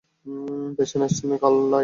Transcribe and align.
Patient 0.77 1.03
Stanton 1.11 1.39
Carlyle. 1.43 1.73